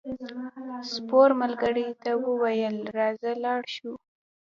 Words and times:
سپور 0.91 1.29
ملګري 1.41 1.87
ته 2.03 2.11
وویل 2.25 2.77
راځه 2.97 3.31
لاړ 3.43 3.61
شو. 3.75 3.91